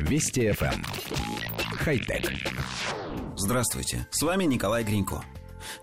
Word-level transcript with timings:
Вести 0.00 0.48
FM. 0.48 0.74
Эм. 0.74 0.84
Хай-тек. 1.78 2.32
Здравствуйте, 3.36 4.06
с 4.10 4.22
вами 4.22 4.44
Николай 4.44 4.84
Гринько. 4.84 5.22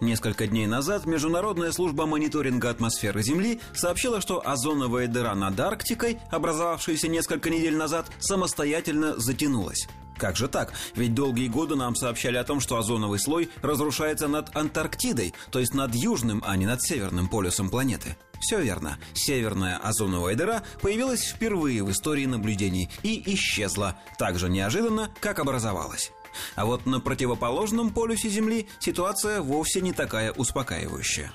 Несколько 0.02 0.48
дней 0.48 0.66
назад 0.66 1.06
Международная 1.06 1.72
служба 1.72 2.06
мониторинга 2.06 2.70
атмосферы 2.70 3.22
Земли 3.22 3.60
сообщила, 3.74 4.20
что 4.20 4.46
озоновая 4.46 5.08
дыра 5.08 5.36
над 5.36 5.60
Арктикой, 5.60 6.18
образовавшаяся 6.32 7.08
несколько 7.08 7.50
недель 7.50 7.76
назад, 7.76 8.08
самостоятельно 8.20 9.18
затянулась. 9.20 9.88
Как 10.18 10.38
же 10.38 10.48
так? 10.48 10.74
Ведь 10.96 11.14
долгие 11.14 11.48
годы 11.48 11.76
нам 11.76 11.96
сообщали 11.96 12.38
о 12.38 12.44
том, 12.44 12.60
что 12.62 12.78
озоновый 12.78 13.20
слой 13.20 13.50
разрушается 13.62 14.28
над 14.28 14.56
Антарктидой, 14.56 15.34
то 15.52 15.60
есть 15.60 15.74
над 15.74 15.94
южным, 15.94 16.42
а 16.46 16.56
не 16.56 16.66
над 16.66 16.82
северным 16.82 17.28
полюсом 17.28 17.70
планеты. 17.70 18.16
Все 18.40 18.62
верно. 18.62 18.98
Северная 19.14 19.78
озоновая 19.78 20.36
дыра 20.36 20.64
появилась 20.82 21.26
впервые 21.26 21.84
в 21.84 21.92
истории 21.92 22.26
наблюдений 22.26 22.90
и 23.04 23.22
исчезла 23.34 23.98
так 24.18 24.38
же 24.38 24.50
неожиданно, 24.50 25.10
как 25.20 25.40
образовалась. 25.40 26.12
А 26.56 26.66
вот 26.66 26.86
на 26.86 27.00
противоположном 27.00 27.92
полюсе 27.92 28.30
Земли 28.30 28.68
ситуация 28.80 29.42
вовсе 29.42 29.82
не 29.82 29.94
такая 29.94 30.32
успокаивающая. 30.32 31.32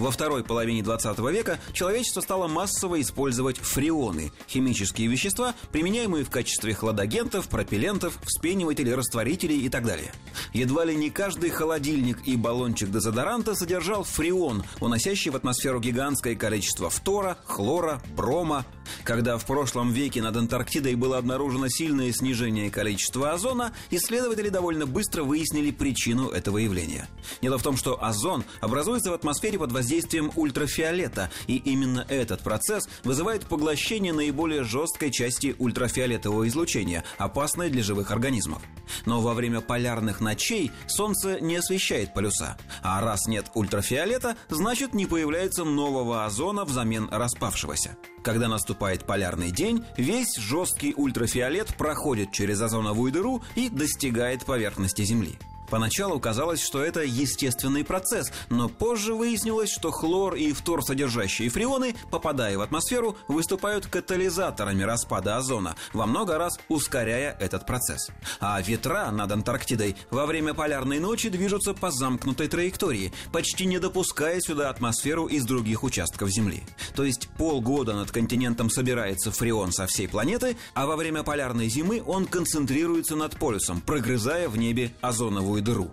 Во 0.00 0.10
второй 0.10 0.42
половине 0.42 0.82
20 0.82 1.18
века 1.30 1.60
человечество 1.74 2.22
стало 2.22 2.48
массово 2.48 3.02
использовать 3.02 3.58
фреоны– 3.58 4.32
химические 4.48 5.08
вещества, 5.08 5.54
применяемые 5.72 6.24
в 6.24 6.30
качестве 6.30 6.72
хладагентов, 6.72 7.48
пропеллентов, 7.48 8.18
вспенивателей, 8.22 8.94
растворителей 8.94 9.60
и 9.60 9.68
так 9.68 9.84
далее. 9.84 10.10
Едва 10.54 10.86
ли 10.86 10.96
не 10.96 11.10
каждый 11.10 11.50
холодильник 11.50 12.26
и 12.26 12.36
баллончик 12.36 12.90
дезодоранта 12.90 13.54
содержал 13.54 14.04
фреон, 14.04 14.64
уносящий 14.80 15.30
в 15.30 15.36
атмосферу 15.36 15.80
гигантское 15.80 16.34
количество 16.34 16.88
фтора, 16.88 17.36
хлора, 17.44 18.00
брома, 18.16 18.64
когда 19.04 19.36
в 19.36 19.44
прошлом 19.44 19.92
веке 19.92 20.22
над 20.22 20.34
Антарктидой 20.34 20.94
было 20.94 21.18
обнаружено 21.18 21.68
сильное 21.68 22.10
снижение 22.12 22.70
количества 22.70 23.32
озона, 23.32 23.74
исследователи 23.90 24.48
довольно 24.48 24.86
быстро 24.86 25.24
выяснили 25.24 25.70
причину 25.70 26.30
этого 26.30 26.56
явления. 26.56 27.06
Дело 27.42 27.58
в 27.58 27.62
том, 27.62 27.76
что 27.76 28.02
озон 28.02 28.44
образуется 28.62 29.10
в 29.10 29.14
атмосфере 29.14 29.58
под 29.58 29.72
воздействием 29.72 29.89
ультрафиолета, 30.36 31.30
и 31.46 31.56
именно 31.56 32.06
этот 32.08 32.40
процесс 32.40 32.88
вызывает 33.04 33.46
поглощение 33.46 34.12
наиболее 34.12 34.64
жесткой 34.64 35.10
части 35.10 35.54
ультрафиолетового 35.58 36.46
излучения, 36.48 37.04
опасной 37.18 37.70
для 37.70 37.82
живых 37.82 38.10
организмов. 38.10 38.62
Но 39.06 39.20
во 39.20 39.34
время 39.34 39.60
полярных 39.60 40.20
ночей 40.20 40.72
Солнце 40.86 41.40
не 41.40 41.56
освещает 41.56 42.14
полюса, 42.14 42.56
а 42.82 43.00
раз 43.00 43.26
нет 43.26 43.50
ультрафиолета, 43.54 44.36
значит 44.48 44.94
не 44.94 45.06
появляется 45.06 45.64
нового 45.64 46.24
озона 46.24 46.64
взамен 46.64 47.08
распавшегося. 47.10 47.96
Когда 48.22 48.48
наступает 48.48 49.06
полярный 49.06 49.50
день, 49.50 49.84
весь 49.96 50.36
жесткий 50.36 50.94
ультрафиолет 50.94 51.74
проходит 51.76 52.32
через 52.32 52.60
озоновую 52.60 53.12
дыру 53.12 53.42
и 53.54 53.68
достигает 53.68 54.44
поверхности 54.44 55.02
Земли. 55.02 55.38
Поначалу 55.70 56.18
казалось, 56.18 56.60
что 56.60 56.82
это 56.82 57.02
естественный 57.02 57.84
процесс, 57.84 58.32
но 58.50 58.68
позже 58.68 59.14
выяснилось, 59.14 59.70
что 59.70 59.90
хлор 59.90 60.34
и 60.34 60.52
фтор 60.52 60.82
содержащие 60.82 61.48
фреоны, 61.48 61.94
попадая 62.10 62.58
в 62.58 62.60
атмосферу, 62.60 63.16
выступают 63.28 63.86
катализаторами 63.86 64.82
распада 64.82 65.36
озона, 65.36 65.76
во 65.92 66.06
много 66.06 66.38
раз 66.38 66.58
ускоряя 66.68 67.36
этот 67.38 67.66
процесс. 67.66 68.08
А 68.40 68.60
ветра 68.60 69.10
над 69.12 69.30
Антарктидой 69.30 69.96
во 70.10 70.26
время 70.26 70.54
полярной 70.54 70.98
ночи 70.98 71.28
движутся 71.28 71.72
по 71.72 71.90
замкнутой 71.90 72.48
траектории, 72.48 73.12
почти 73.32 73.66
не 73.66 73.78
допуская 73.78 74.40
сюда 74.40 74.70
атмосферу 74.70 75.26
из 75.26 75.44
других 75.44 75.84
участков 75.84 76.30
Земли. 76.30 76.62
То 76.94 77.04
есть 77.04 77.28
полгода 77.38 77.94
над 77.94 78.10
континентом 78.10 78.70
собирается 78.70 79.30
фреон 79.30 79.72
со 79.72 79.86
всей 79.86 80.08
планеты, 80.08 80.56
а 80.74 80.86
во 80.86 80.96
время 80.96 81.22
полярной 81.22 81.68
зимы 81.68 82.02
он 82.04 82.26
концентрируется 82.26 83.14
над 83.14 83.36
полюсом, 83.36 83.80
прогрызая 83.80 84.48
в 84.48 84.56
небе 84.56 84.92
озоновую 85.00 85.59
черную 85.60 85.62
дыру. 85.62 85.90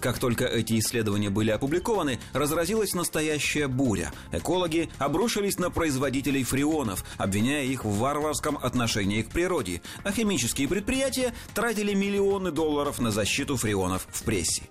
Как 0.00 0.18
только 0.18 0.44
эти 0.44 0.78
исследования 0.78 1.30
были 1.30 1.50
опубликованы, 1.50 2.20
разразилась 2.32 2.94
настоящая 2.94 3.66
буря. 3.66 4.12
Экологи 4.32 4.88
обрушились 4.98 5.58
на 5.58 5.70
производителей 5.70 6.44
фреонов, 6.44 7.04
обвиняя 7.18 7.64
их 7.64 7.84
в 7.84 7.98
варварском 7.98 8.56
отношении 8.56 9.22
к 9.22 9.30
природе, 9.30 9.82
а 10.04 10.12
химические 10.12 10.68
предприятия 10.68 11.34
тратили 11.54 11.92
миллионы 11.92 12.52
долларов 12.52 13.00
на 13.00 13.10
защиту 13.10 13.56
фреонов 13.56 14.06
в 14.12 14.22
прессе. 14.22 14.62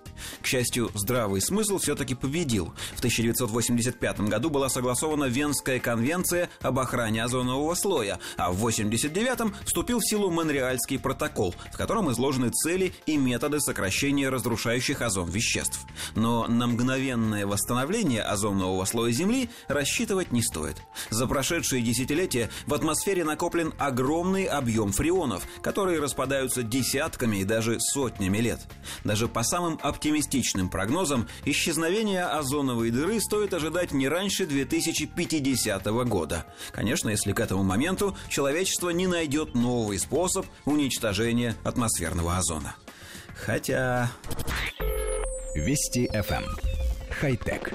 К 0.42 0.46
счастью, 0.46 0.90
здравый 0.94 1.40
смысл 1.40 1.78
все-таки 1.78 2.14
победил. 2.14 2.72
В 2.94 2.98
1985 2.98 4.20
году 4.20 4.50
была 4.50 4.68
согласована 4.68 5.24
Венская 5.24 5.78
конвенция 5.78 6.48
об 6.60 6.78
охране 6.78 7.24
озонового 7.24 7.74
слоя, 7.74 8.18
а 8.36 8.50
в 8.50 8.56
1989 8.56 9.66
вступил 9.66 10.00
в 10.00 10.08
силу 10.08 10.30
Монреальский 10.30 10.98
протокол, 10.98 11.54
в 11.72 11.76
котором 11.76 12.10
изложены 12.10 12.50
цели 12.50 12.94
и 13.06 13.16
методы 13.16 13.60
сокращения 13.60 14.28
разрушающих 14.28 15.02
озон 15.02 15.28
веществ. 15.30 15.80
Но 16.14 16.46
на 16.46 16.66
мгновенное 16.66 17.46
восстановление 17.46 18.22
озонового 18.22 18.84
слоя 18.84 19.12
Земли 19.12 19.50
рассчитывать 19.68 20.32
не 20.32 20.42
стоит. 20.42 20.76
За 21.10 21.26
прошедшие 21.26 21.82
десятилетия 21.82 22.50
в 22.66 22.74
атмосфере 22.74 23.24
накоплен 23.24 23.72
огромный 23.78 24.44
объем 24.44 24.92
фреонов, 24.92 25.44
которые 25.62 26.00
распадаются 26.00 26.62
десятками 26.62 27.38
и 27.38 27.44
даже 27.44 27.78
сотнями 27.80 28.38
лет. 28.38 28.60
Даже 29.04 29.28
по 29.28 29.42
самым 29.42 29.78
оптимистичным 29.82 30.13
оптимистичным 30.14 30.68
прогнозам, 30.68 31.28
исчезновения 31.44 32.26
озоновой 32.26 32.90
дыры 32.90 33.20
стоит 33.20 33.52
ожидать 33.52 33.92
не 33.92 34.08
раньше 34.08 34.46
2050 34.46 35.84
года. 36.06 36.46
Конечно, 36.70 37.08
если 37.08 37.32
к 37.32 37.40
этому 37.40 37.64
моменту 37.64 38.16
человечество 38.28 38.90
не 38.90 39.06
найдет 39.06 39.54
новый 39.54 39.98
способ 39.98 40.46
уничтожения 40.64 41.56
атмосферного 41.64 42.36
озона. 42.36 42.76
Хотя... 43.44 44.10
Вести 45.54 46.06
FM. 46.06 46.44
Эм. 46.44 46.44
Хай-тек. 47.20 47.72